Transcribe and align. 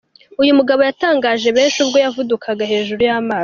Uyu 0.41 0.57
mugabo 0.59 0.81
yatangaje 0.89 1.47
benshi 1.57 1.77
ubwo 1.83 1.97
yavudukaga 2.05 2.63
hejuru 2.71 3.01
y'amazi. 3.09 3.39